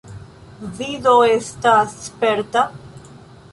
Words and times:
Vi 0.77 0.87
do 1.03 1.13
estas 1.35 1.95
sperta? 2.07 2.67